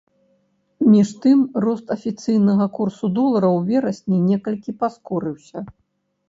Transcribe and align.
Між 0.93 1.09
тым 1.25 1.43
рост 1.65 1.85
афіцыйнага 1.95 2.65
курсу 2.79 3.05
долара 3.19 3.47
ў 3.59 3.69
верасні 3.73 4.17
некалькі 4.31 4.77
паскорыўся. 4.81 5.65